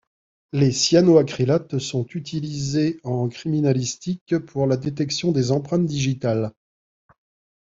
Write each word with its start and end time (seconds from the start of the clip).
Les 0.51 0.71
cyanoacrylates 0.71 1.77
sont 1.77 2.07
utilisés 2.07 2.99
en 3.03 3.29
criminalistique 3.29 4.39
pour 4.39 4.65
la 4.65 4.75
détection 4.75 5.31
des 5.31 5.51
empreintes 5.51 5.85
digitales. 5.85 6.53